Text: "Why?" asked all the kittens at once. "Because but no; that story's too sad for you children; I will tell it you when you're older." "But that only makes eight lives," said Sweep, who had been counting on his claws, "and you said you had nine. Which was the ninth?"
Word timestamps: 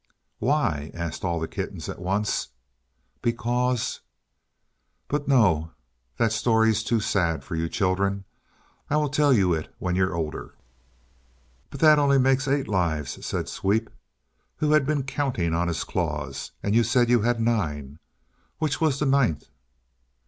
"Why?" 0.39 0.89
asked 0.95 1.23
all 1.23 1.39
the 1.39 1.47
kittens 1.47 1.87
at 1.87 1.99
once. 2.01 2.47
"Because 3.21 3.99
but 5.07 5.27
no; 5.27 5.73
that 6.17 6.31
story's 6.31 6.81
too 6.83 6.99
sad 6.99 7.43
for 7.43 7.55
you 7.55 7.69
children; 7.69 8.25
I 8.89 8.97
will 8.97 9.09
tell 9.09 9.29
it 9.29 9.37
you 9.37 9.53
when 9.77 9.95
you're 9.95 10.15
older." 10.15 10.55
"But 11.69 11.81
that 11.81 11.99
only 11.99 12.17
makes 12.17 12.47
eight 12.47 12.67
lives," 12.67 13.23
said 13.23 13.47
Sweep, 13.47 13.91
who 14.55 14.71
had 14.71 14.87
been 14.87 15.03
counting 15.03 15.53
on 15.53 15.67
his 15.67 15.83
claws, 15.83 16.49
"and 16.63 16.73
you 16.73 16.83
said 16.83 17.07
you 17.11 17.21
had 17.21 17.39
nine. 17.39 17.99
Which 18.57 18.81
was 18.81 18.97
the 18.97 19.05
ninth?" 19.05 19.49